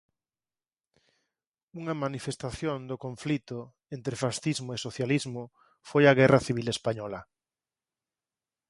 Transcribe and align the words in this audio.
Unha 1.79 1.95
manifestación 2.03 2.77
do 2.89 3.01
conflito 3.05 3.57
entre 3.95 4.19
fascismo 4.23 4.69
e 4.73 4.81
socialismo 4.85 5.43
foi 5.89 6.03
a 6.07 6.15
guerra 6.19 6.39
civil 6.47 6.67
española. 6.75 7.21